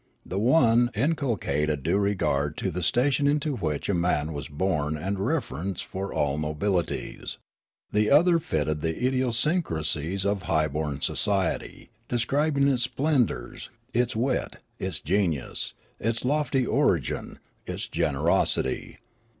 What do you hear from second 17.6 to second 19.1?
its generosity.